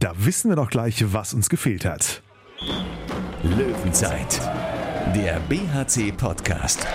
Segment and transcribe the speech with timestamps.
[0.00, 2.22] Da wissen wir doch gleich, was uns gefehlt hat.
[3.42, 4.40] Löwenzeit,
[5.14, 6.86] der BHC-Podcast.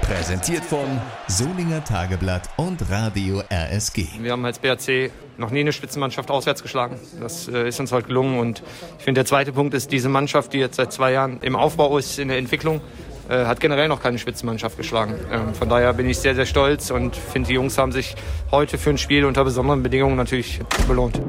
[0.00, 4.04] Präsentiert von Solinger Tageblatt und Radio RSG.
[4.18, 6.98] Wir haben als BHC noch nie eine Spitzenmannschaft auswärts geschlagen.
[7.20, 8.36] Das äh, ist uns heute gelungen.
[8.40, 8.64] Und
[8.98, 11.98] ich finde, der zweite Punkt ist, diese Mannschaft, die jetzt seit zwei Jahren im Aufbau
[11.98, 12.80] ist, in der Entwicklung,
[13.28, 15.14] äh, hat generell noch keine Spitzenmannschaft geschlagen.
[15.30, 18.14] Ähm, von daher bin ich sehr, sehr stolz und finde, die Jungs haben sich
[18.50, 21.20] heute für ein Spiel unter besonderen Bedingungen natürlich belohnt.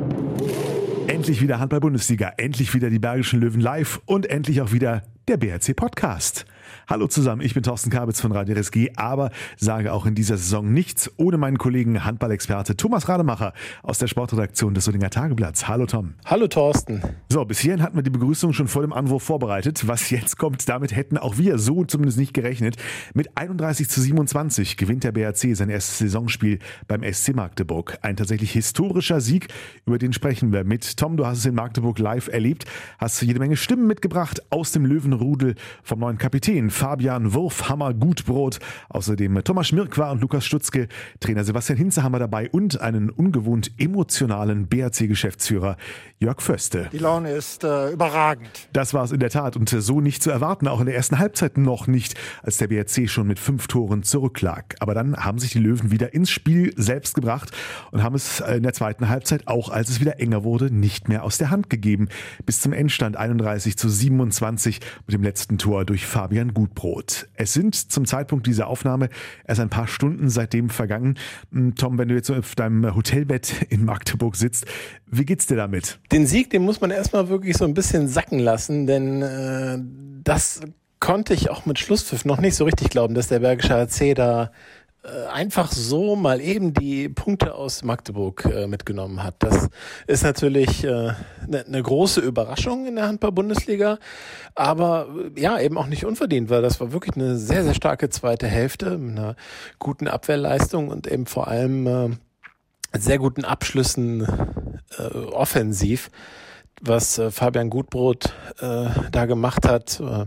[1.08, 5.76] Endlich wieder Handball-Bundesliga, endlich wieder die Bergischen Löwen live und endlich auch wieder der BRC
[5.76, 6.46] Podcast.
[6.88, 10.72] Hallo zusammen, ich bin Thorsten Kabitz von Radio RSG, aber sage auch in dieser Saison
[10.72, 15.68] nichts ohne meinen Kollegen Handballexperte Thomas Rademacher aus der Sportredaktion des Solinger Tageblatts.
[15.68, 16.14] Hallo Tom.
[16.26, 17.02] Hallo Thorsten.
[17.30, 19.88] So, bis hierhin hatten wir die Begrüßung schon vor dem Anwurf vorbereitet.
[19.88, 22.78] Was jetzt kommt, damit hätten auch wir so zumindest nicht gerechnet.
[23.14, 27.98] Mit 31 zu 27 gewinnt der BRC sein erstes Saisonspiel beim SC Magdeburg.
[28.02, 29.48] Ein tatsächlich historischer Sieg,
[29.86, 31.18] über den sprechen wir mit Tom.
[31.18, 32.66] Du hast es in Magdeburg live erlebt,
[32.98, 38.60] hast jede Menge Stimmen mitgebracht aus dem Löwenrudel vom neuen Kapitän Fabian Wurfhammer Gutbrot.
[38.90, 40.88] Außerdem Thomas Schmirkwa und Lukas Stutzke.
[41.20, 45.78] Trainer Sebastian Hinze haben wir dabei und einen ungewohnt emotionalen BRC-Geschäftsführer
[46.20, 46.90] Jörg Föste.
[46.92, 48.70] Die Laune ist äh, überragend.
[48.74, 51.20] Das war es in der Tat und so nicht zu erwarten, auch in der ersten
[51.20, 54.76] Halbzeit noch nicht, als der BRC schon mit fünf Toren zurücklag.
[54.80, 57.52] Aber dann haben sich die Löwen wieder ins Spiel selbst gebracht
[57.92, 61.24] und haben es in der zweiten Halbzeit, auch als es wieder enger wurde, nicht mehr
[61.24, 62.08] aus der Hand gegeben.
[62.46, 67.28] Bis zum Endstand 31 zu 27 mit dem letzten Tor durch Fabian Gutbrot.
[67.36, 69.10] Es sind zum Zeitpunkt dieser Aufnahme
[69.46, 71.18] erst ein paar Stunden seitdem vergangen.
[71.52, 74.66] Hm, Tom, wenn du jetzt auf deinem Hotelbett in Magdeburg sitzt,
[75.08, 76.00] wie geht's dir damit?
[76.12, 79.80] Den Sieg, den muss man erstmal wirklich so ein bisschen sacken lassen, denn äh,
[80.24, 80.62] das
[81.00, 84.52] konnte ich auch mit Schlusspfiff noch nicht so richtig glauben, dass der Bergische AC da
[85.32, 89.36] einfach so mal eben die Punkte aus Magdeburg äh, mitgenommen hat.
[89.40, 89.70] Das
[90.08, 94.00] ist natürlich eine äh, ne, ne große Überraschung in der Handball-Bundesliga,
[94.56, 98.10] aber äh, ja, eben auch nicht unverdient, weil das war wirklich eine sehr, sehr starke
[98.10, 99.36] zweite Hälfte mit einer
[99.78, 102.10] guten Abwehrleistung und eben vor allem äh,
[102.98, 104.26] sehr guten Abschlüssen
[104.98, 106.10] äh, offensiv
[106.84, 110.00] was äh, Fabian Gutbrot äh, da gemacht hat.
[110.00, 110.26] Äh,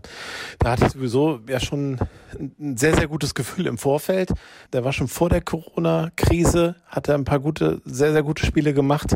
[0.58, 1.98] da hatte ich sowieso ja schon
[2.38, 4.32] ein sehr, sehr gutes Gefühl im Vorfeld.
[4.72, 8.72] Der war schon vor der Corona-Krise, hat er ein paar gute, sehr, sehr gute Spiele
[8.72, 9.14] gemacht.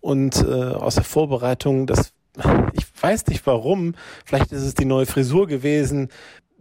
[0.00, 2.12] Und äh, aus der Vorbereitung, das
[2.74, 6.08] ich weiß nicht warum, vielleicht ist es die neue Frisur gewesen,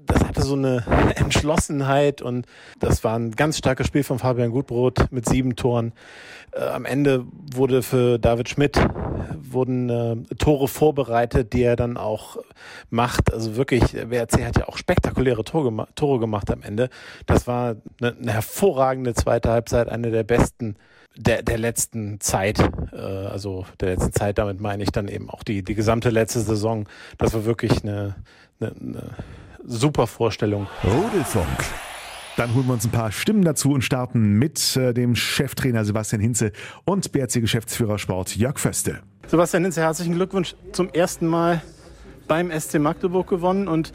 [0.09, 0.83] das hatte so eine
[1.15, 2.45] Entschlossenheit und
[2.79, 5.93] das war ein ganz starkes Spiel von Fabian Gutbrot mit sieben Toren.
[6.51, 8.79] Äh, am Ende wurde für David Schmidt
[9.41, 12.37] wurden äh, Tore vorbereitet, die er dann auch
[12.89, 13.31] macht.
[13.31, 16.89] Also wirklich, WRC hat ja auch spektakuläre Tore, gema Tore gemacht am Ende.
[17.25, 20.75] Das war eine, eine hervorragende zweite Halbzeit, eine der besten
[21.15, 22.59] der, der letzten Zeit,
[22.93, 26.39] äh, also der letzten Zeit, damit meine ich dann eben auch die, die gesamte letzte
[26.39, 26.87] Saison.
[27.17, 28.15] Das war wirklich eine,
[28.59, 29.03] eine, eine
[29.65, 30.67] super Vorstellung.
[30.83, 31.47] Rudelfunk.
[32.37, 36.21] Dann holen wir uns ein paar Stimmen dazu und starten mit äh, dem Cheftrainer Sebastian
[36.21, 36.51] Hinze
[36.85, 38.99] und BRC-Geschäftsführer Sport Jörg Föste.
[39.27, 41.61] Sebastian Hinze, herzlichen Glückwunsch zum ersten Mal
[42.27, 43.91] beim SC Magdeburg gewonnen und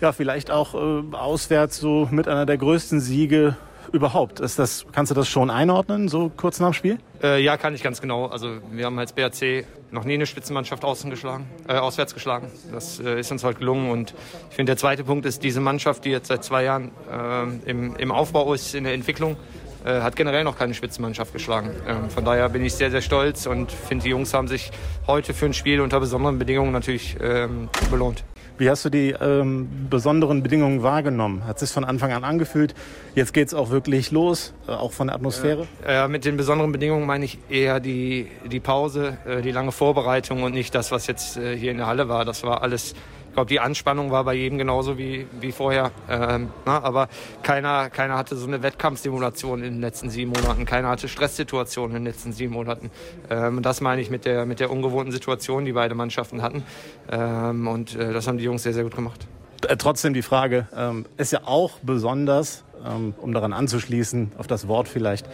[0.00, 3.56] ja, vielleicht auch äh, auswärts so mit einer der größten Siege
[3.92, 4.40] überhaupt?
[4.40, 6.98] Ist das, kannst du das schon einordnen, so kurz nach dem Spiel?
[7.22, 8.26] Äh, ja, kann ich ganz genau.
[8.26, 12.50] Also wir haben als BRC noch nie eine Spitzenmannschaft außen geschlagen, äh, auswärts geschlagen.
[12.72, 13.90] Das äh, ist uns heute gelungen.
[13.90, 14.14] Und
[14.50, 17.96] ich finde, der zweite Punkt ist, diese Mannschaft, die jetzt seit zwei Jahren äh, im,
[17.96, 19.36] im Aufbau ist, in der Entwicklung,
[19.84, 21.70] äh, hat generell noch keine Spitzenmannschaft geschlagen.
[21.86, 24.70] Ähm, von daher bin ich sehr, sehr stolz und finde, die Jungs haben sich
[25.06, 28.24] heute für ein Spiel unter besonderen Bedingungen natürlich ähm, belohnt.
[28.60, 31.46] Wie hast du die ähm, besonderen Bedingungen wahrgenommen?
[31.46, 32.74] Hat es sich von Anfang an angefühlt?
[33.14, 35.66] Jetzt geht es auch wirklich los, äh, auch von der Atmosphäre?
[35.82, 40.42] Äh, mit den besonderen Bedingungen meine ich eher die, die Pause, äh, die lange Vorbereitung
[40.42, 42.26] und nicht das, was jetzt äh, hier in der Halle war.
[42.26, 42.94] Das war alles
[43.30, 45.92] ich glaube, die Anspannung war bei jedem genauso wie, wie vorher.
[46.08, 47.08] Ähm, na, aber
[47.44, 50.64] keiner, keiner hatte so eine Wettkampfstimulation in den letzten sieben Monaten.
[50.64, 52.90] Keiner hatte Stresssituationen in den letzten sieben Monaten.
[53.30, 56.64] Ähm, das meine ich mit der, mit der ungewohnten Situation, die beide Mannschaften hatten.
[57.08, 59.28] Ähm, und äh, das haben die Jungs sehr, sehr gut gemacht.
[59.68, 64.66] Äh, trotzdem die Frage, ähm, ist ja auch besonders, ähm, um daran anzuschließen, auf das
[64.66, 65.28] Wort vielleicht,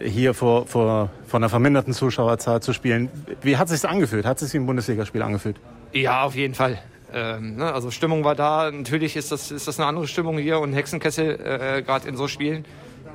[0.00, 3.08] hier vor, vor, vor einer verminderten Zuschauerzahl zu spielen.
[3.40, 4.26] Wie hat es sich angefühlt?
[4.26, 5.60] Hat es sich wie ein Bundesligaspiel angefühlt?
[5.92, 6.80] Ja, auf jeden Fall.
[7.12, 8.70] Ähm, ne, also Stimmung war da.
[8.70, 12.28] Natürlich ist das, ist das eine andere Stimmung hier und Hexenkessel äh, gerade in so
[12.28, 12.64] Spielen.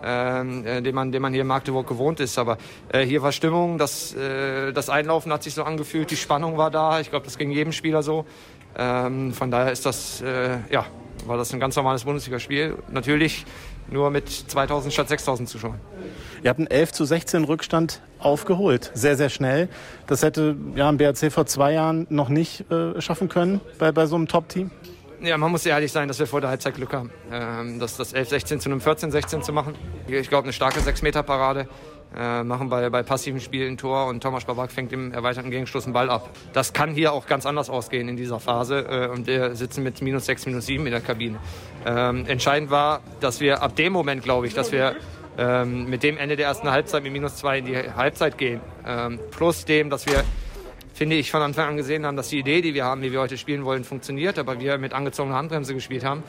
[0.04, 2.40] Ähm, äh, den, man, den man hier in Magdeburg gewohnt ist.
[2.40, 2.58] Aber
[2.92, 6.72] äh, hier war Stimmung, das, äh, das Einlaufen hat sich so angefühlt, die Spannung war
[6.72, 7.00] da.
[7.00, 8.26] Ich glaube, das ging jedem Spieler so.
[8.76, 10.86] Ähm, von daher ist das, äh, ja,
[11.28, 12.78] war das ein ganz normales Bundesligaspiel.
[12.90, 13.46] Natürlich
[13.90, 15.80] nur mit 2000 statt 6000 Zuschauern.
[16.44, 19.70] Ihr habt einen 11 zu 16 Rückstand aufgeholt, sehr, sehr schnell.
[20.08, 24.06] Das hätte ja ein BRC vor zwei Jahren noch nicht äh, schaffen können bei, bei
[24.06, 24.72] so einem Top-Team.
[25.22, 27.12] Ja, man muss ehrlich sein, dass wir vor der Halbzeit Glück haben.
[27.32, 29.76] Ähm, das, das 11-16 zu einem 14-16 zu machen.
[30.08, 31.68] Ich glaube, eine starke 6-Meter-Parade.
[32.14, 35.86] Äh, machen bei, bei passiven Spielen ein Tor und Thomas Babak fängt im erweiterten Gegenstoß
[35.86, 36.30] einen Ball ab.
[36.52, 40.02] Das kann hier auch ganz anders ausgehen in dieser Phase äh, und wir sitzen mit
[40.02, 41.40] minus 6, minus 7 in der Kabine.
[41.86, 44.98] Ähm, entscheidend war, dass wir ab dem Moment, glaube ich, dass wir
[45.38, 49.18] ähm, mit dem Ende der ersten Halbzeit mit minus 2 in die Halbzeit gehen, ähm,
[49.32, 50.26] plus dem, dass wir
[50.94, 53.22] finde ich, von Anfang an gesehen haben, dass die Idee, die wir haben, wie wir
[53.22, 56.22] heute spielen wollen, funktioniert, aber wir mit angezogener Handbremse gespielt haben.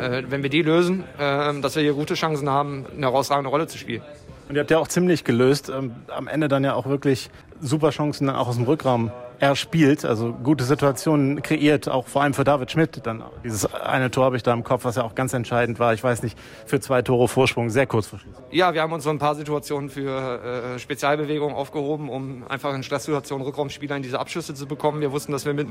[0.00, 3.66] Äh, wenn wir die lösen, äh, dass wir hier gute Chancen haben, eine herausragende Rolle
[3.66, 4.02] zu spielen.
[4.48, 5.68] Und ihr habt ja auch ziemlich gelöst.
[5.68, 7.30] Ähm, am Ende dann ja auch wirklich
[7.60, 9.10] super Chancen dann auch aus dem Rückraum
[9.40, 13.06] erspielt, also gute Situationen kreiert, auch vor allem für David Schmidt.
[13.06, 15.94] Dann dieses eine Tor habe ich da im Kopf, was ja auch ganz entscheidend war.
[15.94, 16.36] Ich weiß nicht,
[16.66, 18.34] für zwei Tore Vorsprung, sehr kurz vor Schluss.
[18.50, 22.82] Ja, wir haben uns so ein paar Situationen für äh, Spezialbewegungen aufgehoben, um einfach in
[22.82, 25.00] Stresssituationen Rückraumspieler in diese Abschüsse zu bekommen.
[25.00, 25.68] Wir wussten, dass wir mit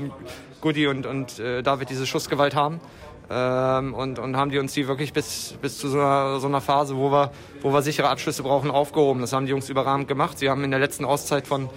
[0.62, 2.80] Goody und, und äh, David diese Schussgewalt haben
[3.30, 6.60] ähm, und, und haben die uns die wirklich bis, bis zu so einer, so einer
[6.60, 7.30] Phase, wo wir,
[7.62, 9.20] wo wir sichere Abschlüsse brauchen, aufgehoben.
[9.20, 10.38] Das haben die Jungs überragend gemacht.
[10.38, 11.68] Sie haben in der letzten Auszeit von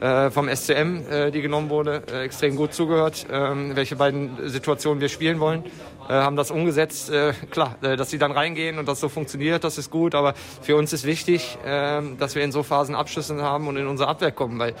[0.00, 5.00] äh, vom SCM, äh, die genommen wurde, äh, extrem gut zugehört, ähm, welche beiden Situationen
[5.00, 5.64] wir spielen wollen.
[6.08, 7.10] Äh, haben das umgesetzt.
[7.10, 10.14] Äh, klar, äh, dass sie dann reingehen und das so funktioniert, das ist gut.
[10.14, 13.86] Aber für uns ist wichtig, ähm, dass wir in so Phasen Abschlüsse haben und in
[13.86, 14.74] unsere Abwehr kommen, weil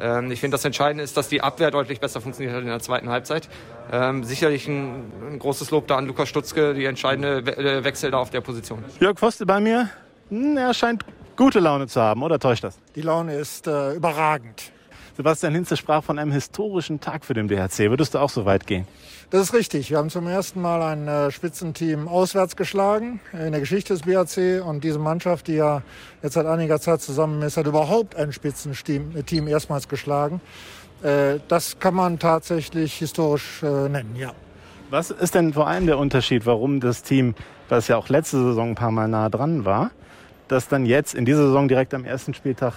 [0.00, 2.80] ähm, ich finde, das Entscheidende ist, dass die Abwehr deutlich besser funktioniert hat in der
[2.80, 3.48] zweiten Halbzeit.
[3.92, 8.10] Ähm, sicherlich ein, ein, großes Lob da an Lukas Stutzke, die entscheidende We äh, Wechsel
[8.10, 8.84] da auf der Position.
[9.00, 9.90] Jörg Foste bei mir.
[10.28, 11.04] Hm, er scheint
[11.36, 12.78] gute Laune zu haben, oder täuscht das?
[12.94, 14.72] Die Laune ist äh, überragend.
[15.20, 17.90] Sebastian Hinze sprach von einem historischen Tag für den BHC.
[17.90, 18.88] Würdest du auch so weit gehen?
[19.28, 19.90] Das ist richtig.
[19.90, 24.60] Wir haben zum ersten Mal ein äh, Spitzenteam auswärts geschlagen in der Geschichte des BHC.
[24.60, 25.82] Und diese Mannschaft, die ja
[26.22, 30.40] jetzt seit einiger Zeit zusammen ist, hat überhaupt ein Spitzenteam äh, Team erstmals geschlagen.
[31.02, 34.32] Äh, das kann man tatsächlich historisch äh, nennen, ja.
[34.88, 37.34] Was ist denn vor allem der Unterschied, warum das Team,
[37.68, 39.90] das ja auch letzte Saison ein paar Mal nah dran war,
[40.48, 42.72] das dann jetzt in dieser Saison direkt am ersten Spieltag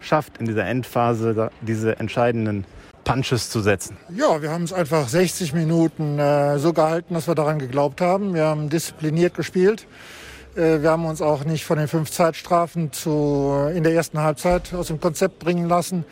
[0.00, 2.64] schafft, in dieser Endphase diese entscheidenden
[3.04, 3.96] Punches zu setzen?
[4.14, 8.34] Ja, wir haben es einfach 60 Minuten äh, so gehalten, dass wir daran geglaubt haben.
[8.34, 9.86] Wir haben diszipliniert gespielt.
[10.54, 14.20] Äh, wir haben uns auch nicht von den fünf Zeitstrafen zu, äh, in der ersten
[14.20, 16.04] Halbzeit aus dem Konzept bringen lassen.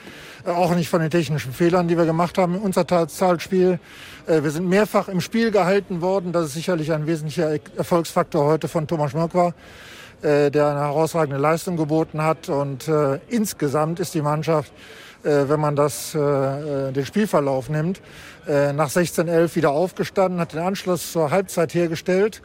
[0.45, 3.79] Äh, auch nicht von den technischen Fehlern, die wir gemacht haben im Unterzahlspiel.
[4.27, 6.33] Äh, wir sind mehrfach im Spiel gehalten worden.
[6.33, 9.55] Das ist sicherlich ein wesentlicher Erfolgsfaktor heute von Thomas Schmörk war
[10.23, 12.49] der eine herausragende Leistung geboten hat.
[12.49, 14.73] Und äh, insgesamt ist die Mannschaft,
[15.23, 18.01] äh, wenn man das, äh, äh den Spielverlauf nimmt,
[18.47, 22.43] äh, nach 16-11 wieder aufgestanden, hat den Anschluss zur Halbzeit hergestellt.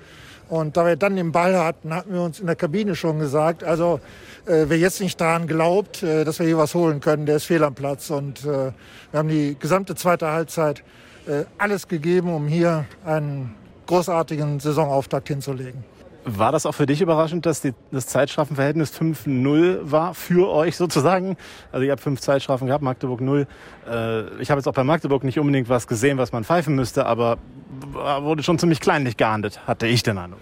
[0.50, 3.64] Und da wir dann den Ball hatten, hatten wir uns in der Kabine schon gesagt,
[3.64, 4.00] also
[4.46, 7.46] äh, wer jetzt nicht daran glaubt, äh, dass wir hier was holen können, der ist
[7.46, 8.10] fehl am Platz.
[8.10, 8.72] Und äh,
[9.12, 10.84] wir haben die gesamte zweite Halbzeit
[11.28, 13.56] äh, alles gegeben, um hier einen
[13.86, 15.84] großartigen Saisonauftakt hinzulegen.
[16.26, 21.36] War das auch für dich überraschend, dass die, das Zeitstrafenverhältnis 5-0 war für euch sozusagen?
[21.72, 23.46] Also ihr habt fünf Zeitstrafen gehabt, Magdeburg 0.
[23.90, 27.06] Äh, ich habe jetzt auch bei Magdeburg nicht unbedingt was gesehen, was man pfeifen müsste,
[27.06, 27.38] aber
[27.94, 30.40] wurde schon ziemlich kleinlich geahndet, hatte ich den Eindruck.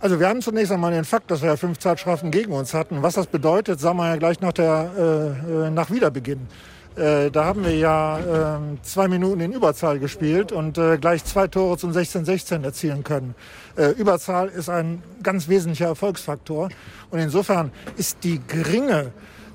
[0.00, 3.02] Also wir haben zunächst einmal den Fakt, dass wir ja fünf Zeitstrafen gegen uns hatten.
[3.02, 6.46] Was das bedeutet, sagen wir ja gleich nach, der, äh, äh nach Wiederbeginn.
[6.96, 11.48] Äh, da haben wir ja äh, zwei Minuten in Überzahl gespielt und äh, gleich zwei
[11.48, 13.34] Tore zum 16-16 erzielen können.
[13.76, 16.68] Äh, Überzahl ist ein ganz wesentlicher Erfolgsfaktor.
[17.10, 19.10] Und insofern ist die geringe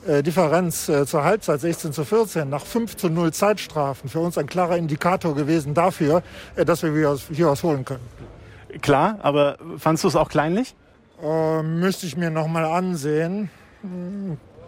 [0.06, 4.48] äh, Differenz zur Halbzeit 16 zu 14 nach 5 zu 0 Zeitstrafen für uns ein
[4.48, 6.24] klarer Indikator gewesen dafür,
[6.56, 8.06] dass wir hier was holen können.
[8.82, 10.76] Klar, aber fandst du es auch kleinlich?
[11.64, 13.50] müsste ich mir noch mal ansehen.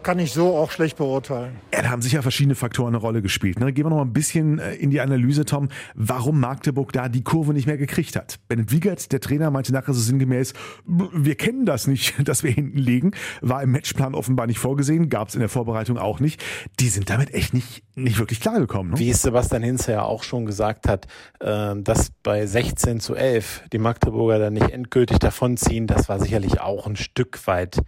[0.04, 1.58] Kann ich so auch schlecht beurteilen.
[1.72, 3.60] Ja, da haben sicher verschiedene Faktoren eine Rolle gespielt.
[3.60, 3.72] Ne?
[3.72, 7.24] Gehen wir noch mal ein bisschen äh, in die Analyse, Tom, warum Magdeburg da die
[7.24, 8.40] Kurve nicht mehr gekriegt hat.
[8.48, 10.54] Bennett Wiegert, der Trainer, meinte nachher so sinngemäß,
[10.86, 13.12] wir kennen das nicht, dass wir hinten liegen.
[13.42, 16.44] War im Matchplan offenbar nicht vorgesehen, gab es in der Vorbereitung auch nicht.
[16.80, 18.94] Die sind damit echt nicht, nicht wirklich klargekommen.
[18.94, 19.00] Ne?
[19.00, 21.06] Wie es Sebastian Hinze ja auch schon gesagt hat,
[21.42, 26.60] äh, dass bei 16 zu 11 die Magdeburger dann nicht endgültig davonziehen, das war sicherlich
[26.60, 27.82] auch ein Stück weit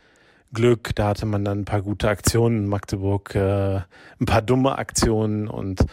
[0.54, 0.92] Glück.
[0.96, 3.82] Da hatte man dann ein paar gute Aktionen in Magdeburg, äh,
[4.20, 5.86] ein paar dumme Aktionen und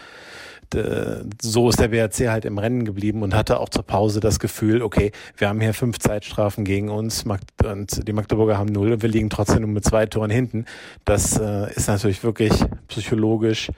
[0.75, 4.39] äh, so ist der BRC halt im Rennen geblieben und hatte auch zur Pause das
[4.39, 7.25] Gefühl, okay, wir haben hier fünf Zeitstrafen gegen uns
[7.65, 10.67] und die Magdeburger haben null und wir liegen trotzdem nur mit zwei Toren hinten.
[11.05, 12.53] Das äh, ist natürlich wirklich
[12.89, 13.71] psychologisch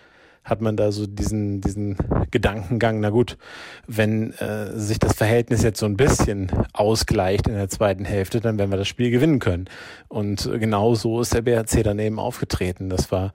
[0.44, 1.96] hat man da so diesen, diesen
[2.30, 3.38] Gedankengang, na gut,
[3.86, 8.58] wenn äh, sich das Verhältnis jetzt so ein bisschen ausgleicht in der zweiten Hälfte, dann
[8.58, 9.66] werden wir das Spiel gewinnen können.
[10.08, 12.88] Und genau so ist der BRC daneben aufgetreten.
[12.88, 13.32] Das war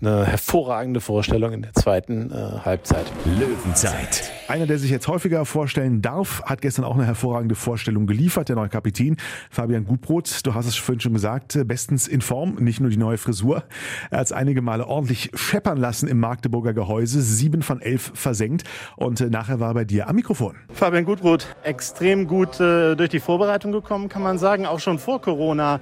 [0.00, 3.06] eine hervorragende Vorstellung in der zweiten äh, Halbzeit.
[3.24, 4.30] Löwenzeit.
[4.46, 8.56] Einer, der sich jetzt häufiger vorstellen darf, hat gestern auch eine hervorragende Vorstellung geliefert, der
[8.56, 9.16] neue Kapitän
[9.50, 10.46] Fabian Gutbrot.
[10.46, 13.64] Du hast es vorhin schon gesagt, äh, bestens in Form, nicht nur die neue Frisur.
[14.10, 18.64] Er hat es einige Male ordentlich scheppern lassen im Magdeburger Gehäuse, sieben von elf versenkt
[18.96, 20.54] und äh, nachher war er bei dir am Mikrofon.
[20.72, 25.20] Fabian Gutbrot, extrem gut äh, durch die Vorbereitung gekommen, kann man sagen, auch schon vor
[25.20, 25.80] Corona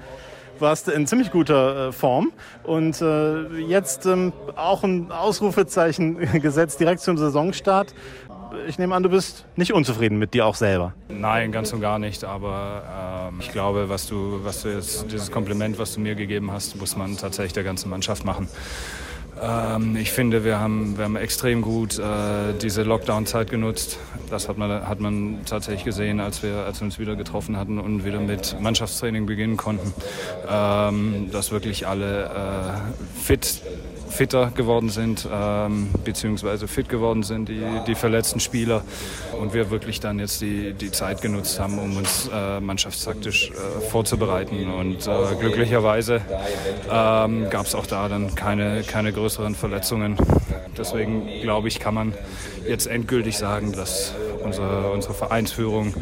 [0.60, 2.32] warst in ziemlich guter äh, Form
[2.62, 7.94] und äh, jetzt ähm, auch ein Ausrufezeichen gesetzt direkt zum Saisonstart.
[8.68, 10.94] Ich nehme an, du bist nicht unzufrieden mit dir auch selber.
[11.08, 12.24] Nein, ganz und gar nicht.
[12.24, 16.52] Aber ähm, ich glaube, was du, was du jetzt, dieses Kompliment, was du mir gegeben
[16.52, 18.48] hast, muss man tatsächlich der ganzen Mannschaft machen.
[19.40, 22.02] Ähm, ich finde, wir haben, wir haben extrem gut äh,
[22.60, 23.98] diese Lockdown-Zeit genutzt.
[24.30, 27.78] Das hat man, hat man tatsächlich gesehen, als wir, als wir uns wieder getroffen hatten
[27.78, 29.92] und wieder mit Mannschaftstraining beginnen konnten.
[30.48, 33.62] Ähm, dass wirklich alle äh, fit
[34.08, 38.82] fitter geworden sind, ähm, beziehungsweise fit geworden sind, die, die verletzten Spieler.
[39.40, 43.80] Und wir wirklich dann jetzt die, die Zeit genutzt haben, um uns äh, mannschaftstaktisch äh,
[43.90, 44.70] vorzubereiten.
[44.70, 46.20] Und äh, glücklicherweise
[46.90, 50.16] ähm, gab es auch da dann keine, keine größeren Verletzungen.
[50.76, 52.14] Deswegen glaube ich, kann man
[52.66, 55.94] jetzt endgültig sagen, dass unsere, unsere Vereinsführung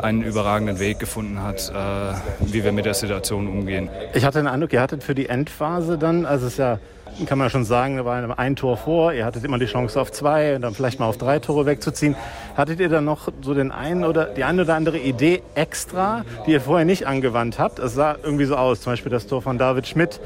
[0.00, 3.88] einen überragenden Weg gefunden hat, äh, wie wir mit der Situation umgehen.
[4.14, 6.78] Ich hatte den Eindruck, ihr hattet für die Endphase dann, also es ist ja
[7.26, 9.12] kann man schon sagen, da war ein Tor vor.
[9.12, 12.16] Ihr hattet immer die Chance auf zwei und dann vielleicht mal auf drei Tore wegzuziehen.
[12.56, 16.52] Hattet ihr dann noch so den einen oder die eine oder andere Idee extra, die
[16.52, 17.78] ihr vorher nicht angewandt habt?
[17.78, 20.20] Es sah irgendwie so aus, zum Beispiel das Tor von David Schmidt,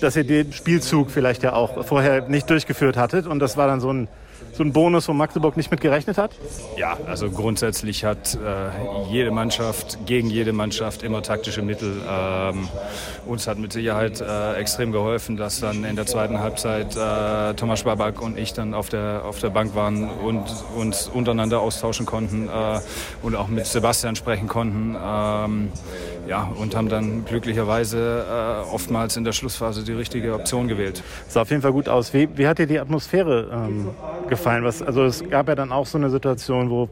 [0.00, 3.80] dass ihr den Spielzug vielleicht ja auch vorher nicht durchgeführt hattet und das war dann
[3.80, 4.08] so ein
[4.54, 6.30] so ein Bonus, wo Magdeburg nicht mit gerechnet hat?
[6.76, 12.00] Ja, also grundsätzlich hat äh, jede Mannschaft gegen jede Mannschaft immer taktische Mittel.
[12.08, 12.68] Ähm,
[13.26, 17.80] uns hat mit Sicherheit äh, extrem geholfen, dass dann in der zweiten Halbzeit äh, Thomas
[17.80, 20.44] Schwabak und ich dann auf der, auf der Bank waren und
[20.76, 22.80] uns untereinander austauschen konnten äh,
[23.22, 24.96] und auch mit Sebastian sprechen konnten.
[25.02, 25.72] Ähm,
[26.26, 31.02] ja, und haben dann glücklicherweise äh, oftmals in der Schlussphase die richtige Option gewählt.
[31.28, 32.14] Sah auf jeden Fall gut aus.
[32.14, 33.90] Wie, wie hat dir die Atmosphäre ähm,
[34.28, 34.64] gefallen?
[34.64, 36.88] Was, also es gab ja dann auch so eine Situation, wo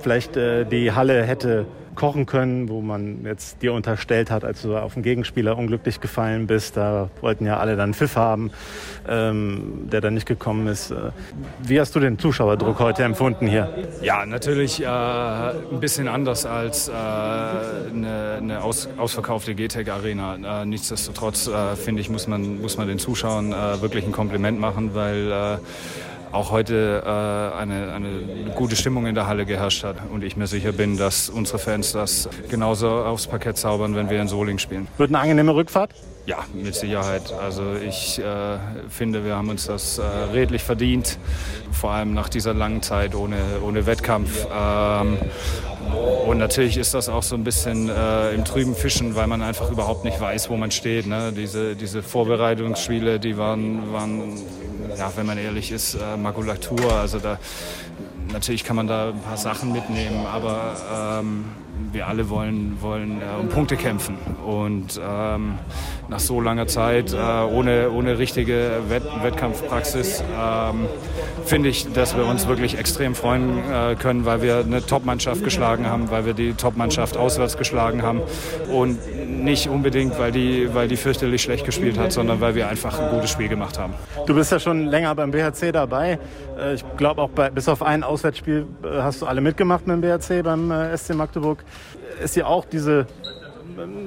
[0.00, 1.66] vielleicht äh, die Halle hätte
[1.96, 6.46] kochen können, wo man jetzt dir unterstellt hat, als du auf den Gegenspieler unglücklich gefallen
[6.46, 6.76] bist.
[6.76, 8.52] Da wollten ja alle dann Pfiff haben,
[9.08, 10.92] ähm, der dann nicht gekommen ist.
[10.92, 11.10] Äh,
[11.64, 13.70] wie hast du den Zuschauerdruck heute empfunden hier?
[14.02, 20.62] Ja, natürlich äh, ein bisschen anders als äh, eine, eine aus, ausverkaufte GTEC Arena.
[20.62, 24.60] Äh, nichtsdestotrotz äh, finde ich, muss man, muss man den Zuschauern äh, wirklich ein Kompliment
[24.60, 25.58] machen, weil
[26.36, 28.10] auch heute äh, eine, eine
[28.54, 31.92] gute Stimmung in der Halle geherrscht hat und ich mir sicher bin, dass unsere Fans
[31.92, 34.86] das genauso aufs Parkett zaubern, wenn wir in Soling spielen.
[34.98, 35.94] Wird eine angenehme Rückfahrt?
[36.26, 37.32] Ja, mit Sicherheit.
[37.32, 41.18] Also ich äh, finde, wir haben uns das äh, redlich verdient,
[41.70, 44.46] vor allem nach dieser langen Zeit ohne, ohne Wettkampf.
[44.52, 45.18] Ähm,
[46.26, 49.70] und natürlich ist das auch so ein bisschen äh, im trüben Fischen, weil man einfach
[49.70, 51.06] überhaupt nicht weiß, wo man steht.
[51.06, 51.32] Ne?
[51.32, 54.22] Diese, diese Vorbereitungsspiele, die waren, waren
[54.98, 56.92] ja, wenn man ehrlich ist, äh, Makulatur.
[56.92, 57.38] Also da
[58.32, 61.44] natürlich kann man da ein paar Sachen mitnehmen, aber ähm,
[61.92, 64.16] wir alle wollen, wollen äh, um Punkte kämpfen.
[64.44, 65.58] Und ähm,
[66.08, 70.86] nach so langer Zeit, äh, ohne, ohne richtige Wett Wettkampfpraxis, ähm,
[71.44, 75.86] finde ich, dass wir uns wirklich extrem freuen äh, können, weil wir eine Top-Mannschaft geschlagen
[75.88, 78.20] haben, weil wir die Top-Mannschaft auswärts geschlagen haben.
[78.70, 78.98] Und
[79.46, 83.10] nicht unbedingt, weil die, weil die fürchterlich schlecht gespielt hat, sondern weil wir einfach ein
[83.10, 83.94] gutes Spiel gemacht haben.
[84.26, 86.18] Du bist ja schon länger beim BHC dabei.
[86.58, 89.94] Äh, ich glaube auch bei, bis auf ein Auswärtsspiel äh, hast du alle mitgemacht mit
[89.94, 91.64] dem BHC beim äh, SC Magdeburg.
[92.22, 93.06] Ist ja auch diese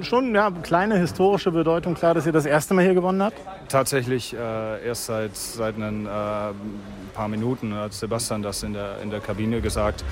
[0.02, 3.36] schon ja, kleine historische Bedeutung klar, dass ihr das erste Mal hier gewonnen habt?
[3.68, 6.08] Tatsächlich äh, erst seit, seit ein äh,
[7.14, 10.04] paar Minuten hat Sebastian das in der, in der Kabine gesagt.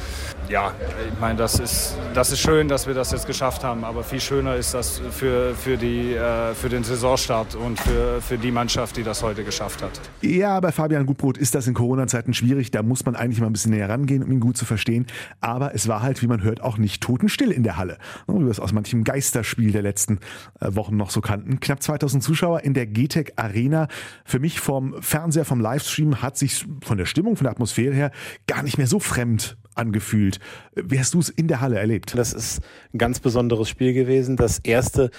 [0.48, 0.72] Ja,
[1.06, 4.20] ich meine, das ist, das ist schön, dass wir das jetzt geschafft haben, aber viel
[4.20, 8.96] schöner ist das für, für, die, äh, für den Saisonstart und für, für die Mannschaft,
[8.96, 10.00] die das heute geschafft hat.
[10.22, 12.70] Ja, bei Fabian Gutbrot ist das in Corona-Zeiten schwierig.
[12.70, 15.06] Da muss man eigentlich mal ein bisschen näher rangehen, um ihn gut zu verstehen.
[15.42, 17.98] Aber es war halt, wie man hört, auch nicht totenstill in der Halle.
[18.26, 20.18] Wie wir es aus manchem Geisterspiel der letzten
[20.60, 21.60] äh, Wochen noch so kannten.
[21.60, 23.86] Knapp 2000 Zuschauer in der GTEC Arena.
[24.24, 28.12] Für mich vom Fernseher, vom Livestream hat sich von der Stimmung, von der Atmosphäre her
[28.46, 30.40] gar nicht mehr so fremd angefühlt.
[30.74, 32.16] Wie hast du es in der Halle erlebt?
[32.16, 32.60] Das ist
[32.92, 34.36] ein ganz besonderes Spiel gewesen.
[34.36, 35.10] Das erste,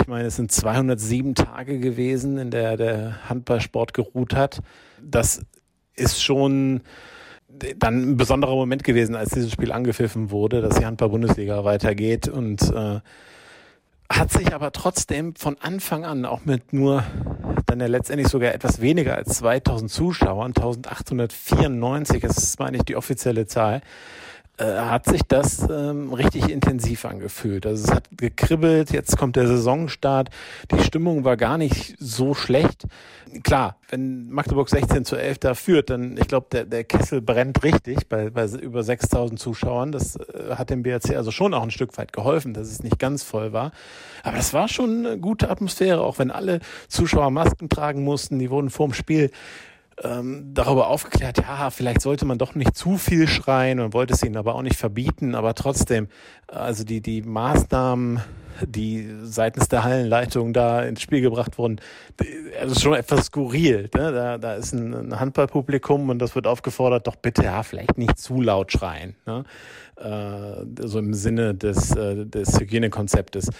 [0.00, 4.60] ich meine, es sind 207 Tage gewesen, in der der Handballsport geruht hat.
[5.02, 5.42] Das
[5.94, 6.82] ist schon
[7.76, 12.62] dann ein besonderer Moment gewesen, als dieses Spiel angepfiffen wurde, dass die Handball-Bundesliga weitergeht und
[12.74, 13.00] äh,
[14.18, 17.04] hat sich aber trotzdem von Anfang an, auch mit nur
[17.66, 23.46] dann ja letztendlich sogar etwas weniger als 2000 Zuschauern, 1894 ist, meine ich, die offizielle
[23.46, 23.80] Zahl,
[24.58, 27.64] äh, hat sich das ähm, richtig intensiv angefühlt.
[27.64, 30.28] Also es hat gekribbelt, jetzt kommt der Saisonstart,
[30.70, 32.84] die Stimmung war gar nicht so schlecht.
[33.44, 37.62] Klar, wenn Magdeburg 16 zu 11 da führt, dann, ich glaube, der, der Kessel brennt
[37.62, 39.90] richtig bei, bei über 6000 Zuschauern.
[39.90, 42.98] Das äh, hat dem BRC also schon auch ein Stück weit geholfen, dass es nicht
[42.98, 43.72] ganz voll war.
[44.22, 48.38] Aber das war schon eine gute Atmosphäre, auch wenn alle Zuschauer Masken tragen mussten.
[48.38, 49.30] Die wurden vorm Spiel
[50.02, 54.22] ähm, darüber aufgeklärt, ja, vielleicht sollte man doch nicht zu viel schreien und wollte es
[54.22, 56.08] ihnen aber auch nicht verbieten, aber trotzdem,
[56.48, 58.20] also die, die Maßnahmen,
[58.66, 61.80] die seitens der Hallenleitung da ins Spiel gebracht wurden,
[62.16, 63.90] das ist schon etwas skurril.
[63.94, 64.12] Ne?
[64.12, 68.18] Da, da ist ein, ein Handballpublikum und das wird aufgefordert, doch bitte ja vielleicht nicht
[68.18, 69.16] zu laut schreien.
[69.26, 69.44] Ne?
[69.96, 73.50] Äh, so im Sinne des, äh, des Hygienekonzeptes.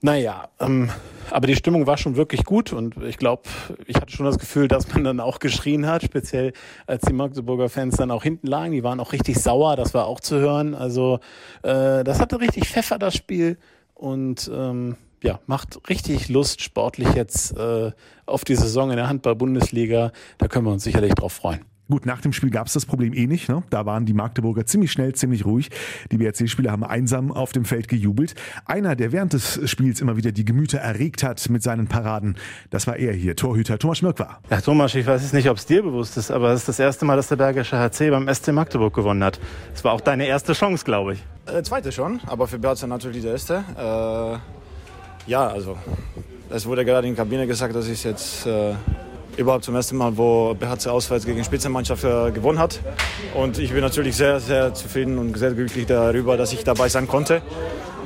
[0.00, 0.90] Naja, ähm,
[1.30, 3.42] aber die Stimmung war schon wirklich gut und ich glaube,
[3.86, 6.52] ich hatte schon das Gefühl, dass man dann auch geschrien hat, speziell
[6.86, 8.72] als die Magdeburger Fans dann auch hinten lagen.
[8.72, 10.74] Die waren auch richtig sauer, das war auch zu hören.
[10.74, 11.20] Also
[11.62, 13.58] äh, das hatte richtig Pfeffer, das Spiel
[13.94, 17.92] und ähm, ja, macht richtig Lust sportlich jetzt äh,
[18.26, 20.12] auf die Saison in der Handball-Bundesliga.
[20.38, 21.64] Da können wir uns sicherlich drauf freuen.
[21.90, 23.48] Gut, nach dem Spiel gab es das Problem eh nicht.
[23.48, 23.62] Ne?
[23.70, 25.70] Da waren die Magdeburger ziemlich schnell, ziemlich ruhig.
[26.12, 28.34] Die BRC-Spieler haben einsam auf dem Feld gejubelt.
[28.66, 32.36] Einer, der während des Spiels immer wieder die Gemüter erregt hat mit seinen Paraden,
[32.68, 34.40] das war er hier, Torhüter Thomas Schmirk war.
[34.50, 36.78] Ja, Thomas, ich weiß jetzt nicht, ob es dir bewusst ist, aber es ist das
[36.78, 39.40] erste Mal, dass der Bergische HC beim SC Magdeburg gewonnen hat.
[39.74, 41.24] Es war auch deine erste Chance, glaube ich.
[41.46, 43.64] Äh, zweite schon, aber für BRC natürlich die erste.
[43.78, 45.78] Äh, ja, also
[46.50, 48.46] es wurde gerade in der Kabine gesagt, dass ich jetzt...
[48.46, 48.74] Äh
[49.38, 52.80] überhaupt zum ersten Mal, wo BHC auswärts gegen Spitzenmannschaft äh, gewonnen hat.
[53.34, 57.06] Und ich bin natürlich sehr, sehr zufrieden und sehr glücklich darüber, dass ich dabei sein
[57.06, 57.40] konnte.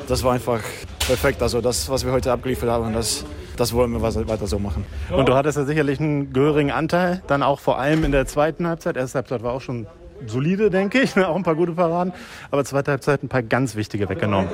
[0.09, 0.61] Das war einfach
[1.07, 1.43] perfekt.
[1.43, 3.25] Also das, was wir heute abgeliefert haben, das,
[3.57, 4.85] das wollen wir weiter so machen.
[5.11, 8.67] Und du hattest ja sicherlich einen gehörigen Anteil, dann auch vor allem in der zweiten
[8.67, 8.97] Halbzeit.
[8.97, 9.87] Erste Halbzeit war auch schon
[10.27, 12.13] solide, denke ich, auch ein paar gute Paraden.
[12.51, 14.51] Aber zweite Halbzeit ein paar ganz wichtige weggenommen.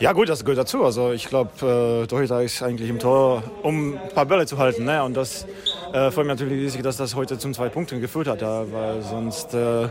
[0.00, 0.84] Ja gut, das gehört dazu.
[0.84, 4.84] Also ich glaube, äh, Torhüter ist eigentlich im Tor, um ein paar Bälle zu halten.
[4.84, 5.02] Ne?
[5.04, 5.46] Und das
[5.94, 9.00] äh, freut mich natürlich riesig, dass das heute zum zwei Punkten geführt hat, ja, weil
[9.02, 9.88] sonst, äh,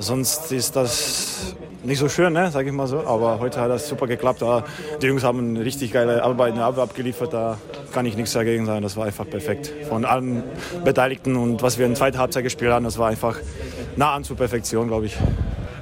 [0.00, 3.06] sonst ist das nicht so schön, ne, sage ich mal so.
[3.06, 4.42] Aber heute hat das super geklappt.
[4.42, 4.64] Da,
[5.00, 7.32] die Jungs haben richtig geile Arbeit in der Abwehr abgeliefert.
[7.32, 7.58] Da
[7.92, 8.82] kann ich nichts dagegen sagen.
[8.82, 10.42] Das war einfach perfekt von allen
[10.84, 11.36] Beteiligten.
[11.36, 13.36] Und was wir in der zweiten Halbzeit gespielt haben, das war einfach
[13.94, 15.16] nah an zur Perfektion, glaube ich.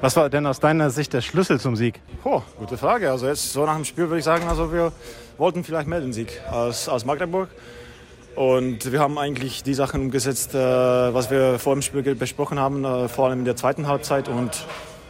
[0.03, 2.01] Was war denn aus deiner Sicht der Schlüssel zum Sieg?
[2.25, 3.11] Oh, gute Frage.
[3.11, 4.93] Also jetzt so nach dem Spiel würde ich sagen, also wir
[5.39, 7.49] wollten vielleicht mehr den Sieg aus, aus Magdeburg.
[8.35, 12.85] Und wir haben eigentlich die Sachen umgesetzt, äh, was wir vor dem Spiel besprochen haben,
[12.85, 14.29] äh, vor allem in der zweiten Halbzeit.
[14.29, 14.67] Und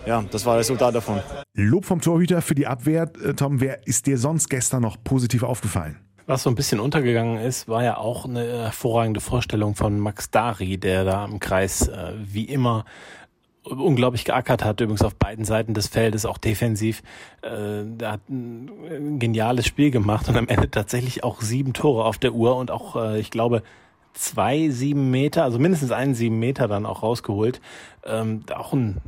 [0.07, 1.21] ja, das war das Resultat davon.
[1.55, 3.11] Lob vom Torhüter für die Abwehr.
[3.25, 5.99] Äh, Tom, wer ist dir sonst gestern noch positiv aufgefallen?
[6.27, 10.79] Was so ein bisschen untergegangen ist, war ja auch eine hervorragende Vorstellung von Max Dari,
[10.79, 12.85] der da im Kreis äh, wie immer
[13.65, 17.03] unglaublich geackert hat, übrigens auf beiden Seiten des Feldes, auch defensiv.
[17.43, 22.19] Äh, der hat ein geniales Spiel gemacht und am Ende tatsächlich auch sieben Tore auf
[22.19, 23.63] der Uhr und auch, äh, ich glaube,
[24.15, 27.61] zwei sieben Meter, also mindestens einen sieben Meter dann auch rausgeholt.
[28.05, 28.99] Ähm, auch ein,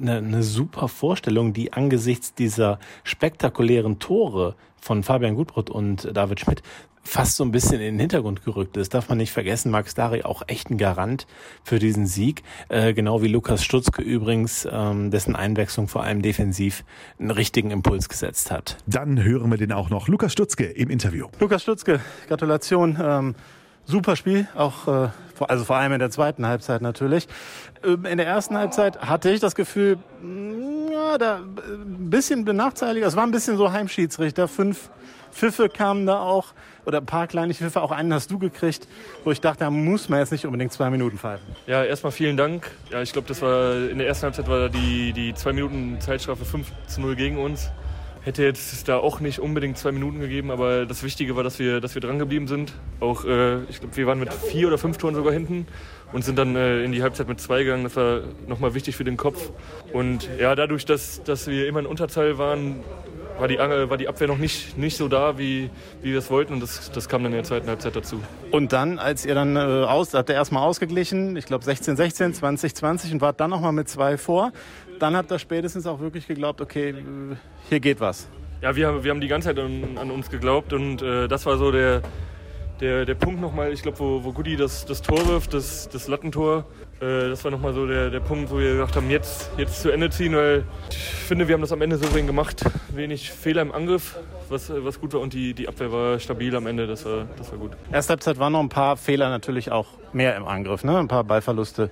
[0.00, 4.54] eine, eine super Vorstellung, die angesichts dieser spektakulären Tore
[4.86, 6.62] von Fabian Gutbrot und David Schmidt
[7.02, 8.94] fast so ein bisschen in den Hintergrund gerückt ist.
[8.94, 11.26] Darf man nicht vergessen, Max Dari auch echt ein Garant
[11.62, 12.42] für diesen Sieg.
[12.68, 16.84] Äh, genau wie Lukas Stutzke übrigens, ähm, dessen Einwechslung vor allem defensiv
[17.18, 18.78] einen richtigen Impuls gesetzt hat.
[18.86, 20.08] Dann hören wir den auch noch.
[20.08, 21.28] Lukas Stutzke im Interview.
[21.40, 22.98] Lukas Stutzke, Gratulation.
[23.00, 23.34] Ähm,
[23.86, 25.08] super Spiel, auch äh,
[25.48, 27.28] also vor allem in der zweiten Halbzeit natürlich.
[27.84, 33.06] Ähm, in der ersten Halbzeit hatte ich das Gefühl, mm, ja, da ein bisschen benachteiligt.
[33.06, 34.48] Es war ein bisschen so Heimschiedsrichter.
[34.48, 34.90] Fünf
[35.32, 36.54] Pfiffe kamen da auch
[36.86, 38.86] oder ein paar kleine Pfiffe, auch einen hast du gekriegt,
[39.24, 41.44] wo ich dachte, da muss man jetzt nicht unbedingt zwei Minuten pfeifen.
[41.66, 42.70] Ja, erstmal vielen Dank.
[42.90, 46.44] Ja, ich glaube, das war in der ersten Halbzeit war die, die zwei Minuten Zeitstrafe
[46.44, 47.70] 5 zu 0 gegen uns.
[48.26, 51.80] Hätte jetzt da auch nicht unbedingt zwei Minuten gegeben, aber das Wichtige war, dass wir,
[51.80, 52.72] dass wir dran geblieben sind.
[52.98, 55.68] Auch, äh, ich glaube, wir waren mit vier oder fünf Toren sogar hinten
[56.12, 57.84] und sind dann äh, in die Halbzeit mit zwei gegangen.
[57.84, 59.52] Das war nochmal wichtig für den Kopf.
[59.92, 62.82] Und ja, dadurch, dass, dass wir immer in Unterzahl waren,
[63.38, 65.70] war die, war die Abwehr noch nicht, nicht so da, wie,
[66.02, 66.54] wie wir es wollten.
[66.54, 68.20] Und das, das kam dann in der zweiten Halbzeit dazu.
[68.50, 72.34] Und dann, als ihr dann äh, aus, habt ihr erstmal ausgeglichen, ich glaube 16, 16,
[72.34, 74.52] 20, 20 und wart dann nochmal mit zwei vor.
[74.98, 76.94] Dann habt ihr spätestens auch wirklich geglaubt, okay,
[77.68, 78.28] hier geht was.
[78.62, 81.58] Ja, wir, wir haben die ganze Zeit an, an uns geglaubt und äh, das war
[81.58, 82.00] so der,
[82.80, 86.08] der, der Punkt nochmal, ich glaube, wo, wo Gudi das, das Tor wirft, das, das
[86.08, 86.64] Lattentor,
[87.00, 89.90] äh, das war nochmal so der, der Punkt, wo wir gesagt haben, jetzt, jetzt zu
[89.90, 92.64] Ende ziehen, weil ich finde, wir haben das am Ende souverän gemacht.
[92.88, 96.66] Wenig Fehler im Angriff, was, was gut war und die, die Abwehr war stabil am
[96.66, 97.72] Ende, das war, das war gut.
[97.92, 100.98] Erste Halbzeit waren noch ein paar Fehler natürlich auch mehr im Angriff, ne?
[100.98, 101.90] ein paar Ballverluste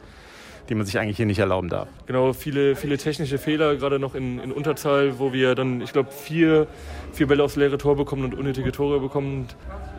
[0.68, 1.88] die man sich eigentlich hier nicht erlauben darf.
[2.07, 6.11] Genau, viele, viele technische Fehler, gerade noch in, in Unterzahl, wo wir dann, ich glaube,
[6.11, 6.66] vier,
[7.12, 9.46] vier Bälle aufs leere Tor bekommen und unnötige Tore bekommen.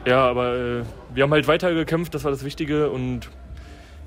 [0.05, 3.29] Ja, aber äh, wir haben halt weiter gekämpft, das war das Wichtige und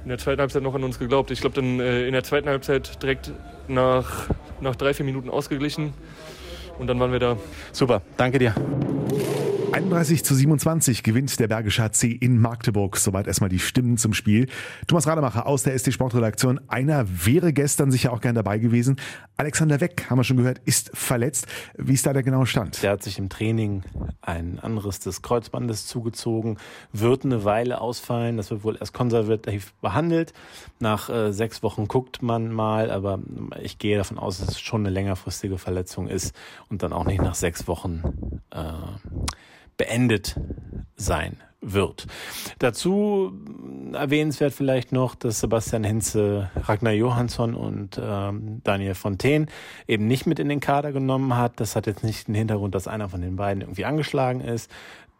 [0.04, 1.30] in der zweiten Halbzeit noch an uns geglaubt.
[1.30, 3.32] Ich glaube, dann äh, in der zweiten Halbzeit direkt
[3.66, 4.26] nach,
[4.60, 5.92] nach drei, vier Minuten ausgeglichen
[6.78, 7.36] und dann waren wir da.
[7.72, 8.54] Super, danke dir.
[9.78, 12.96] 31 zu 27 gewinnt der Bergische HC in Magdeburg.
[12.96, 14.48] Soweit erstmal die Stimmen zum Spiel.
[14.88, 16.60] Thomas Rademacher aus der ST Sportredaktion.
[16.66, 18.96] Einer wäre gestern sicher auch gern dabei gewesen.
[19.36, 21.46] Alexander Weck, haben wir schon gehört, ist verletzt.
[21.76, 22.82] Wie ist da der genaue Stand?
[22.82, 23.84] Der hat sich im Training
[24.20, 26.58] ein Anriss des Kreuzbandes zugezogen,
[26.92, 28.36] wird eine Weile ausfallen.
[28.36, 30.32] Das wird wohl erst konservativ behandelt.
[30.80, 33.20] Nach äh, sechs Wochen guckt man mal, aber
[33.62, 36.34] ich gehe davon aus, dass es schon eine längerfristige Verletzung ist
[36.68, 38.72] und dann auch nicht nach sechs Wochen äh,
[39.78, 40.38] beendet
[40.96, 42.06] sein wird.
[42.58, 43.32] Dazu
[43.92, 49.46] erwähnenswert vielleicht noch, dass Sebastian Hinze Ragnar Johansson und ähm, Daniel Fontaine
[49.86, 51.58] eben nicht mit in den Kader genommen hat.
[51.60, 54.70] Das hat jetzt nicht den Hintergrund, dass einer von den beiden irgendwie angeschlagen ist.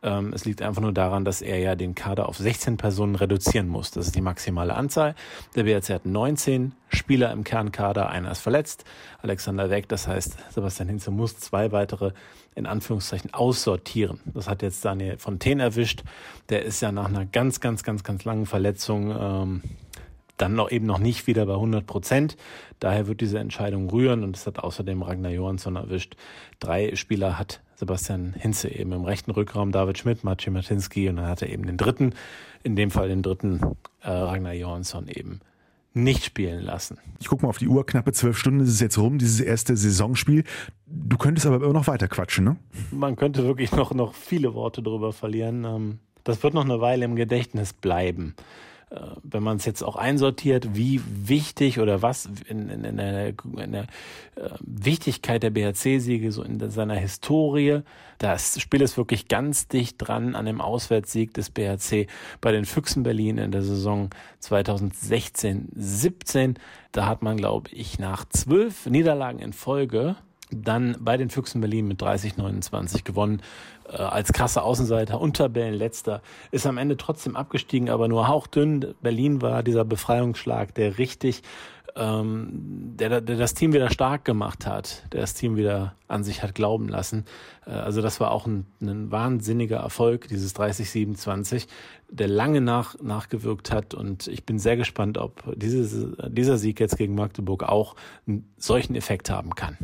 [0.02, 3.68] Ähm, es liegt einfach nur daran, dass er ja den Kader auf 16 Personen reduzieren
[3.68, 3.90] muss.
[3.90, 5.14] Das ist die maximale Anzahl.
[5.56, 8.84] Der BRC hat 19 Spieler im Kernkader, einer ist verletzt,
[9.22, 9.88] Alexander weg.
[9.88, 12.12] Das heißt, Sebastian Hinze muss zwei weitere
[12.54, 14.20] in Anführungszeichen aussortieren.
[14.26, 16.04] Das hat jetzt Daniel Fontaine erwischt.
[16.48, 19.62] Der ist ja nach einer ganz, ganz, ganz, ganz langen Verletzung ähm,
[20.36, 22.36] dann noch eben noch nicht wieder bei 100 Prozent.
[22.78, 26.16] Daher wird diese Entscheidung rühren und es hat außerdem Ragnar Johansson erwischt.
[26.60, 31.26] Drei Spieler hat Sebastian Hinze eben im rechten Rückraum, David Schmidt, Maciej Martinski und dann
[31.26, 32.12] hat er eben den dritten,
[32.64, 33.60] in dem Fall den dritten
[34.02, 35.38] äh, Ragnar Johansson eben
[35.94, 36.98] nicht spielen lassen.
[37.20, 39.76] Ich gucke mal auf die Uhr, knappe zwölf Stunden ist es jetzt rum, dieses erste
[39.76, 40.42] Saisonspiel.
[40.86, 42.56] Du könntest aber immer noch weiter quatschen, ne?
[42.90, 45.64] Man könnte wirklich noch, noch viele Worte darüber verlieren.
[45.64, 48.34] Ähm, das wird noch eine Weile im Gedächtnis bleiben.
[48.90, 53.28] Äh, wenn man es jetzt auch einsortiert, wie wichtig oder was in, in, in der,
[53.28, 53.86] in der
[54.36, 57.82] äh, Wichtigkeit der BHC-Siege so in seiner Historie,
[58.18, 62.06] das Spiel ist wirklich ganz dicht dran an dem Auswärtssieg des BHC
[62.40, 64.10] bei den Füchsen Berlin in der Saison
[64.42, 66.56] 2016-17.
[66.92, 70.16] Da hat man, glaube ich, nach zwölf Niederlagen in Folge
[70.50, 73.42] dann bei den Füchsen Berlin mit 30-29 gewonnen.
[73.90, 76.20] Äh, als krasser Außenseiter und Tabellenletzter.
[76.50, 78.94] Ist am Ende trotzdem abgestiegen, aber nur hauchdünn.
[79.00, 81.42] Berlin war dieser Befreiungsschlag, der richtig,
[81.96, 86.42] ähm, der, der das Team wieder stark gemacht hat, der das Team wieder an sich
[86.42, 87.24] hat glauben lassen.
[87.66, 91.66] Äh, also das war auch ein, ein wahnsinniger Erfolg, dieses 30-27,
[92.10, 93.94] der lange nach, nachgewirkt hat.
[93.94, 97.94] Und ich bin sehr gespannt, ob dieses, dieser Sieg jetzt gegen Magdeburg auch
[98.26, 99.76] einen solchen Effekt haben kann.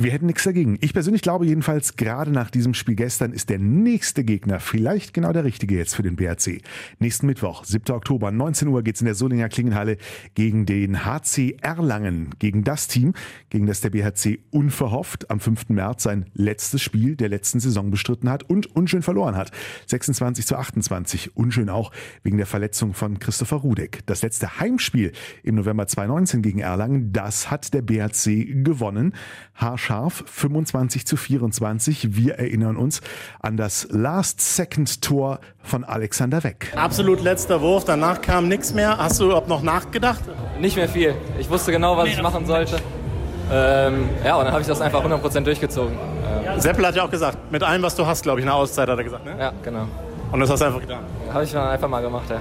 [0.00, 0.78] Wir hätten nichts dagegen.
[0.80, 5.32] Ich persönlich glaube jedenfalls, gerade nach diesem Spiel gestern ist der nächste Gegner vielleicht genau
[5.32, 6.62] der richtige jetzt für den BRC.
[7.00, 7.92] Nächsten Mittwoch, 7.
[7.92, 9.96] Oktober, 19 Uhr geht's in der Solinger Klingenhalle
[10.34, 13.12] gegen den HC Erlangen, gegen das Team,
[13.50, 15.67] gegen das der BHC unverhofft am 5.
[15.74, 19.50] März sein letztes Spiel der letzten Saison bestritten hat und unschön verloren hat.
[19.86, 21.36] 26 zu 28.
[21.36, 21.90] Unschön auch
[22.22, 24.06] wegen der Verletzung von Christopher Rudek.
[24.06, 29.14] Das letzte Heimspiel im November 2019 gegen Erlangen, das hat der BHC gewonnen.
[29.54, 32.14] Harsch scharf, 25 zu 24.
[32.14, 33.00] Wir erinnern uns
[33.40, 36.72] an das Last-Second-Tor von Alexander Weck.
[36.76, 38.98] Absolut letzter Wurf, danach kam nichts mehr.
[38.98, 40.22] Hast du überhaupt noch nachgedacht?
[40.60, 41.14] Nicht mehr viel.
[41.38, 42.80] Ich wusste genau, was ich machen sollte.
[43.50, 45.96] Ähm, ja, und dann habe ich das einfach 100% durchgezogen.
[46.46, 46.60] Ähm.
[46.60, 48.98] Seppel hat ja auch gesagt, mit allem, was du hast, glaube ich, eine Auszeit hat
[48.98, 49.24] er gesagt.
[49.24, 49.34] Ne?
[49.38, 49.86] Ja, genau.
[50.30, 51.00] Und das hast du einfach getan?
[51.32, 52.36] Habe ich einfach mal gemacht, ja.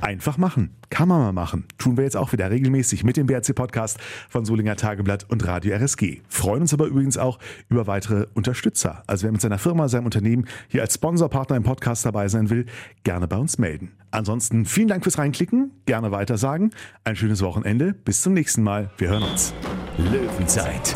[0.00, 0.70] Einfach machen.
[0.90, 1.66] Kann man mal machen.
[1.76, 6.22] Tun wir jetzt auch wieder regelmäßig mit dem BRC-Podcast von Solinger Tageblatt und Radio RSG.
[6.28, 9.02] Freuen uns aber übrigens auch über weitere Unterstützer.
[9.06, 12.66] Also wer mit seiner Firma, seinem Unternehmen hier als Sponsorpartner im Podcast dabei sein will,
[13.04, 13.92] gerne bei uns melden.
[14.10, 16.70] Ansonsten vielen Dank fürs Reinklicken, gerne weitersagen.
[17.04, 17.92] Ein schönes Wochenende.
[17.92, 18.90] Bis zum nächsten Mal.
[18.96, 19.52] Wir hören uns.
[19.98, 20.94] Löwenzeit.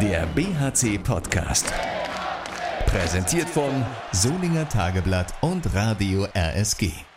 [0.00, 1.72] Der BHC-Podcast.
[2.86, 7.09] Präsentiert von Solinger Tageblatt und Radio RSG.